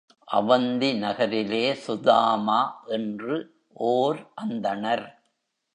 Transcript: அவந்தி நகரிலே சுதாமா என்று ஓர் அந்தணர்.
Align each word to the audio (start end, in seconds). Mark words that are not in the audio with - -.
அவந்தி 0.25 0.93
நகரிலே 0.93 1.73
சுதாமா 1.73 2.83
என்று 2.85 3.55
ஓர் 3.69 4.33
அந்தணர். 4.41 5.07